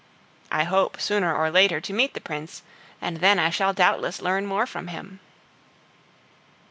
I 0.51 0.63
hope, 0.63 0.99
sooner 0.99 1.31
or 1.35 1.51
later, 1.51 1.79
to 1.79 1.93
meet 1.93 2.15
the 2.15 2.21
Prince, 2.21 2.63
and 3.03 3.17
then 3.17 3.37
I 3.37 3.51
shall 3.51 3.71
doubtless 3.71 4.19
learn 4.19 4.47
more 4.47 4.65
from 4.65 4.87
him. 4.87 5.19